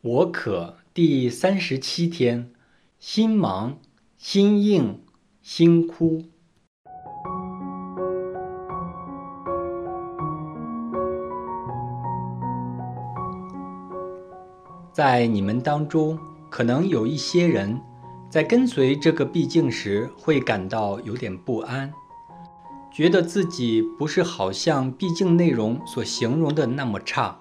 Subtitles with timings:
[0.00, 2.52] 我可第三十七天，
[3.00, 3.80] 心忙，
[4.16, 5.00] 心硬，
[5.42, 6.22] 心枯。
[14.92, 16.16] 在你们当中，
[16.48, 17.80] 可能有一些人，
[18.30, 21.92] 在跟随这个毕竟时，会感到有点不安，
[22.92, 27.40] 觉得自己不是好像毕竟内容所形容的那么差。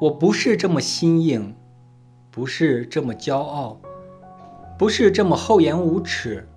[0.00, 1.54] 我不是这么心硬，
[2.30, 3.78] 不是这么骄傲，
[4.78, 6.48] 不是这么厚颜无耻，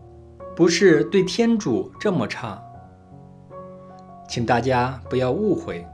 [0.56, 2.64] 不是对天主这么差。
[4.30, 5.86] 请大家不要误会，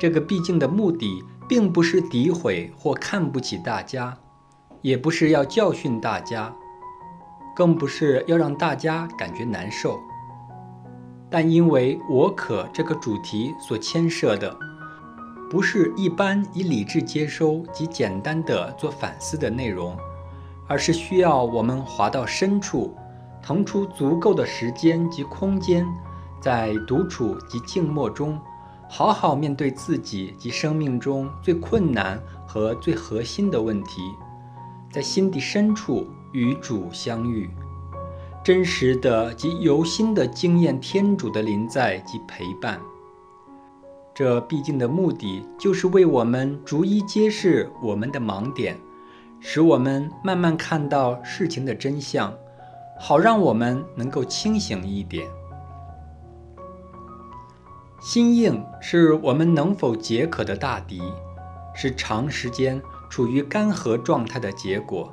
[0.00, 4.16] 这个毕竟的目的并不是诋毁或看不起大家，
[4.80, 6.50] 也不是要教训大家，
[7.54, 10.00] 更不是要让大家感觉难受。
[11.28, 14.71] 但因为我可这个主题所牵涉的。
[15.52, 19.94] 不是一般以理智接收及简单的做反思的内容，
[20.66, 22.96] 而是需要我们滑到深处，
[23.42, 25.86] 腾出足够的时间及空间，
[26.40, 28.40] 在独处及静默中，
[28.88, 34.00] 好好面对自己及生命中最困难和最核心的问题，
[34.90, 37.50] 在心底深处与主相遇，
[38.42, 42.80] 真实的及由心的经验天主的临在及陪伴。
[44.14, 48.78] 这毕竟的目的，就是为我们逐一揭示我们的盲点，
[49.40, 52.34] 使我们慢慢看到事情的真相，
[53.00, 55.26] 好让我们能够清醒一点。
[58.00, 61.00] 心硬是我们能否解渴的大敌，
[61.74, 65.10] 是长时间处于干涸状态的结果，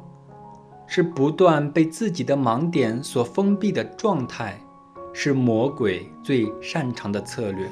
[0.88, 4.60] 是不断被自己的盲点所封闭的状态，
[5.14, 7.72] 是魔鬼最擅长的策略。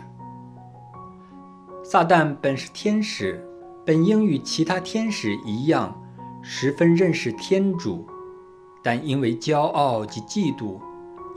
[1.89, 3.41] 撒旦本是天使，
[3.85, 5.97] 本应与其他天使一样，
[6.41, 8.05] 十分认识天主，
[8.83, 10.81] 但因为骄傲及嫉妒，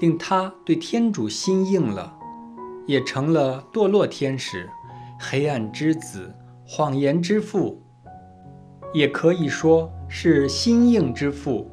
[0.01, 2.13] 令他对天主心硬了，
[2.85, 4.69] 也成了堕落天使、
[5.21, 6.35] 黑暗之子、
[6.67, 7.81] 谎言之父，
[8.93, 11.71] 也可以说是心硬之父。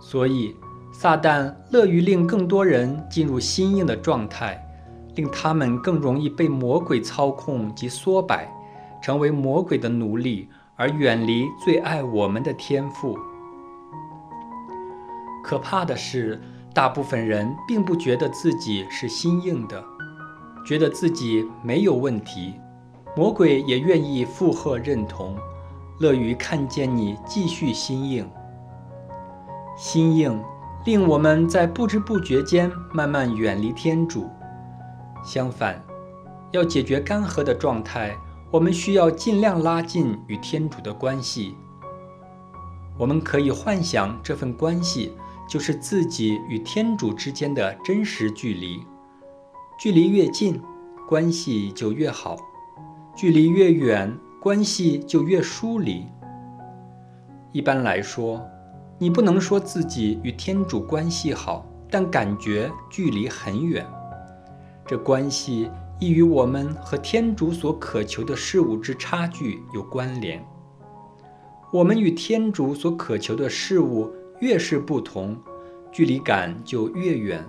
[0.00, 0.52] 所以，
[0.92, 4.60] 撒旦乐于令更多人进入心硬的状态。
[5.14, 8.50] 令他们更容易被魔鬼操控及缩摆，
[9.02, 13.18] 成为魔鬼的奴隶，而远离最爱我们的天赋。
[15.42, 16.40] 可怕的是，
[16.72, 19.84] 大部分人并不觉得自己是心硬的，
[20.64, 22.54] 觉得自己没有问题。
[23.14, 25.36] 魔鬼也愿意附和认同，
[26.00, 28.26] 乐于看见你继续心硬。
[29.76, 30.42] 心硬
[30.86, 34.30] 令我们在不知不觉间慢慢远离天主。
[35.22, 35.82] 相反，
[36.50, 38.16] 要解决干涸的状态，
[38.50, 41.54] 我们需要尽量拉近与天主的关系。
[42.98, 45.12] 我们可以幻想这份关系
[45.48, 48.84] 就是自己与天主之间的真实距离，
[49.78, 50.60] 距离越近，
[51.08, 52.36] 关系就越好；
[53.16, 56.06] 距离越远，关系就越疏离。
[57.52, 58.42] 一般来说，
[58.98, 63.86] 你不能说自己与天主关系好，但感觉距离很远。
[64.86, 65.70] 这关系
[66.00, 70.44] 亦与我们和天主所渴求的事物之差距有关联。
[71.72, 75.36] 我们与天主所渴求的事物越是不同，
[75.90, 77.42] 距离感就越远，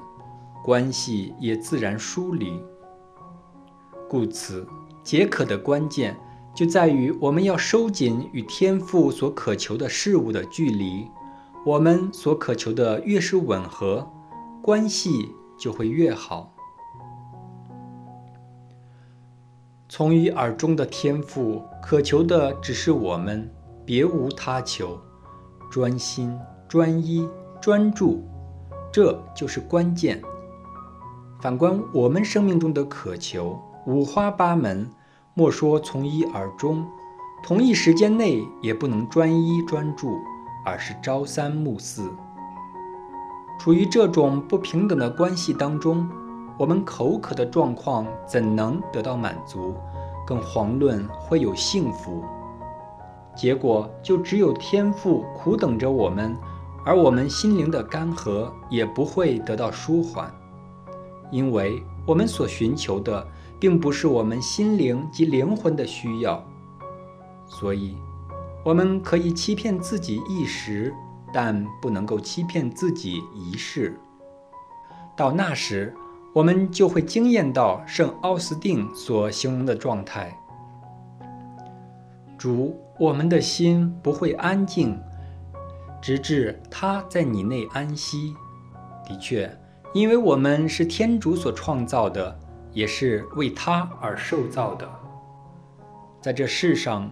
[0.63, 2.61] 关系也自然疏离。
[4.07, 4.65] 故此，
[5.03, 6.15] 解渴的关键
[6.53, 11.07] 就在于我们要收紧与天父所渴求的事物的距离。
[11.65, 14.07] 我们所渴求的越是吻合，
[14.61, 16.52] 关系就会越好。
[19.95, 23.47] 从一而终的天赋，渴求的只是我们，
[23.85, 24.99] 别无他求。
[25.69, 26.35] 专心、
[26.67, 27.29] 专一、
[27.61, 28.23] 专注，
[28.91, 30.19] 这就是关键。
[31.39, 33.55] 反观我们生命中的渴求，
[33.85, 34.89] 五花八门，
[35.35, 36.83] 莫说从一而终，
[37.43, 40.17] 同一时间内也不能专一专注，
[40.65, 42.09] 而是朝三暮四。
[43.59, 46.09] 处于这种不平等的关系当中。
[46.57, 49.75] 我们口渴的状况怎能得到满足？
[50.25, 52.23] 更遑论会有幸福。
[53.35, 56.33] 结果就只有天赋苦等着我们，
[56.85, 60.31] 而我们心灵的干涸也不会得到舒缓，
[61.31, 63.27] 因为我们所寻求的
[63.59, 66.41] 并不是我们心灵及灵魂的需要。
[67.47, 67.97] 所以，
[68.63, 70.93] 我们可以欺骗自己一时，
[71.33, 73.99] 但不能够欺骗自己一世。
[75.17, 75.93] 到那时。
[76.33, 80.35] 我们就会惊艳到圣奥斯定所形容的状态。
[82.37, 84.99] 主我们的心不会安静，
[86.01, 88.33] 直至他在你内安息。
[89.05, 89.55] 的确，
[89.93, 92.39] 因为我们是天主所创造的，
[92.71, 94.89] 也是为他而受造的。
[96.19, 97.11] 在这世上，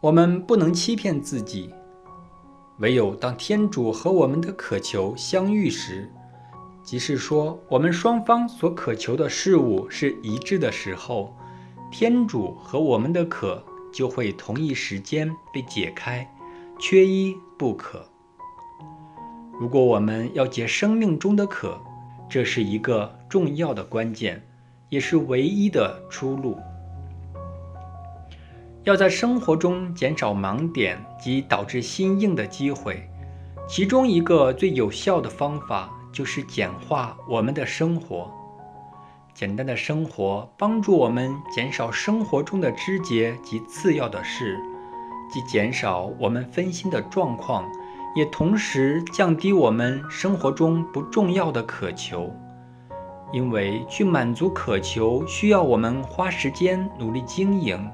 [0.00, 1.74] 我们不能欺骗自己。
[2.78, 6.10] 唯有当天主和我们的渴求相遇时，
[6.90, 11.32] 即是说我们双方所渴求的事物是一致的时候，
[11.88, 16.28] 天主和我们的渴就会同一时间被解开，
[16.80, 18.04] 缺一不可。
[19.60, 21.80] 如果我们要解生命中的渴，
[22.28, 24.44] 这是一个重要的关键，
[24.88, 26.58] 也是唯一的出路。
[28.82, 33.08] 要在生活中减少盲点及导致心硬的机会，
[33.68, 38.30] 其中一个最有效的方法就是简化我们的生活。
[39.32, 44.58] 简单的生活帮助我们减少生活中的枝节及次要的事，
[45.30, 47.64] 既减少我们分心的状况，
[48.14, 52.30] 也同时降低我们生活中不重要的渴求。
[53.32, 57.88] 因为去满足渴求需要我们花时间努力经营。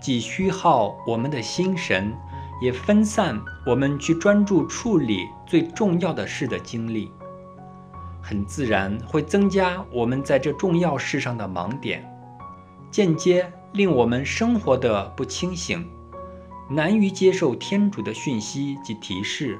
[0.00, 2.14] 既虚耗我们的心神，
[2.62, 7.10] 也分散我们去专注处理最重要的事的精力，
[8.20, 12.04] 很自然会增加我们在这重要事上的盲点，
[12.90, 15.86] 间接令我们生活的不清醒，
[16.70, 19.58] 难于接受天主的讯息及提示，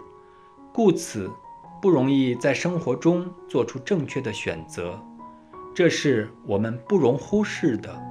[0.72, 1.30] 故此
[1.80, 5.00] 不容易在生活中做出正确的选择，
[5.74, 8.07] 这是我们不容忽视的。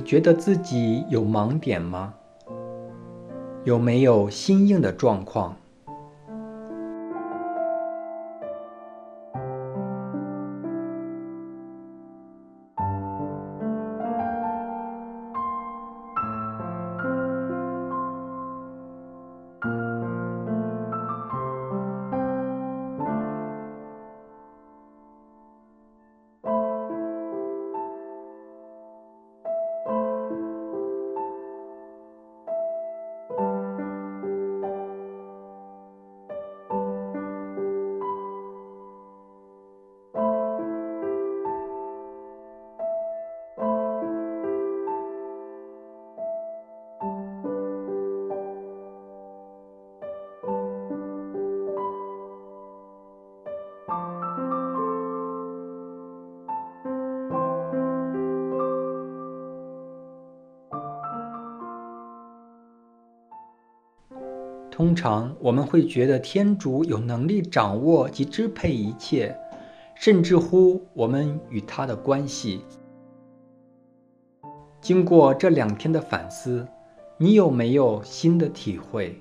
[0.00, 2.14] 觉得自己有盲点吗？
[3.64, 5.56] 有没有心硬的状况？
[64.80, 69.36] 通常我们会觉得天主有能力掌握及支配一切，
[69.94, 72.62] 甚至乎我们与他的关系。
[74.80, 76.66] 经过这两天的反思，
[77.18, 79.20] 你有没有新的体会？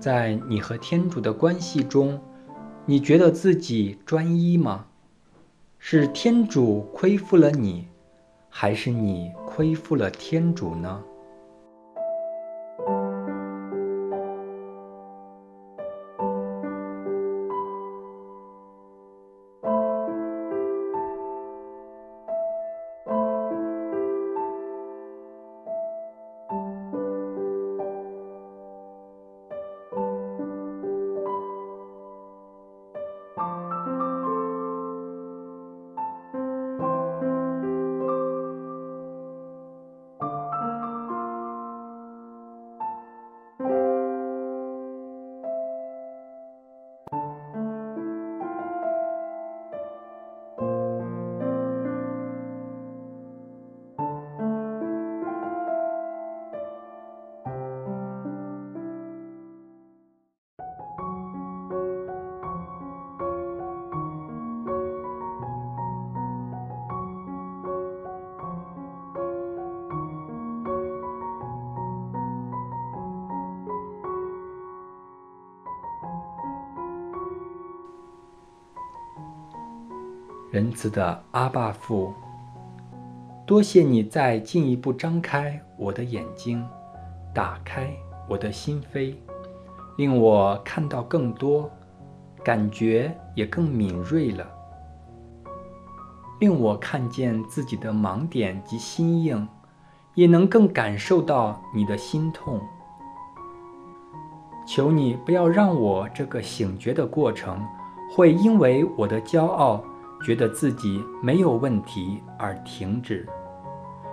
[0.00, 2.18] 在你和天主的关系中，
[2.86, 4.86] 你觉得自己专一吗？
[5.78, 7.86] 是天主亏负了你，
[8.48, 11.02] 还是你亏负了天主呢？
[80.60, 82.12] 仁慈的阿爸父，
[83.46, 86.62] 多谢你再进一步张开我的眼睛，
[87.32, 87.90] 打开
[88.28, 89.14] 我的心扉，
[89.96, 91.70] 令我看到更多，
[92.44, 94.46] 感觉也更敏锐了，
[96.40, 99.48] 令我看见自己的盲点及心硬，
[100.14, 102.60] 也能更感受到你的心痛。
[104.66, 107.58] 求你不要让我这个醒觉的过程，
[108.14, 109.82] 会因为我的骄傲。
[110.22, 113.26] 觉得自己没有问题而停止，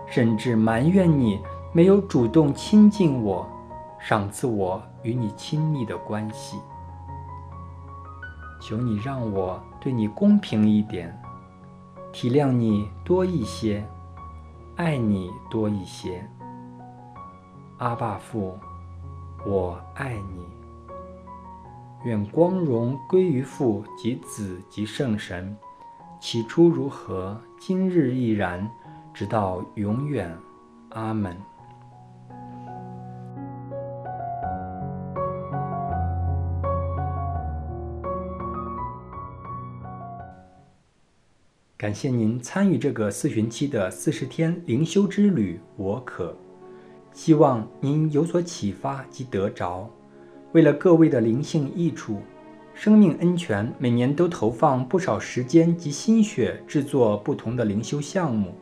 [0.07, 1.39] 甚至埋怨你
[1.73, 3.45] 没有主动亲近我，
[3.99, 6.57] 赏赐我与你亲密的关系。
[8.61, 11.15] 求你让我对你公平一点，
[12.11, 13.85] 体谅你多一些，
[14.77, 16.25] 爱你多一些。
[17.77, 18.57] 阿爸父，
[19.45, 20.45] 我爱你。
[22.05, 25.55] 愿光荣归于父及子及圣神。
[26.19, 28.69] 起初如何，今日亦然，
[29.13, 30.35] 直到永远。
[30.89, 31.37] 阿门。
[41.77, 46.35] 感谢您参与这个四旬期的四十天灵修之旅，我可
[47.13, 49.87] 希望您有所启发及得着。
[50.53, 52.21] 为了各位的灵性益处。
[52.79, 58.53] 生命恩泉每年都投放不少时间及心血制作不同的灵修项目，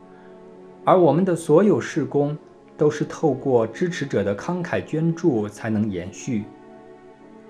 [0.86, 2.34] 而我们的所有事工
[2.78, 6.44] 都是透过支持者的慷慨捐助才能延续。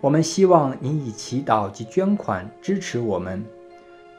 [0.00, 3.44] 我们希望您以祈祷及捐款支持我们，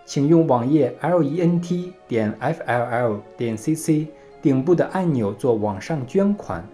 [0.06, 4.08] 请用网页 lent 点 fll 点 cc
[4.42, 6.66] 顶部的按钮做网上捐款。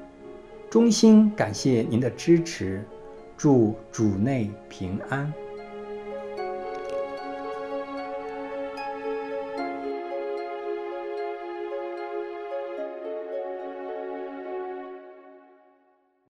[0.69, 2.85] 衷心感谢您的支持，
[3.35, 5.33] 祝主内平安。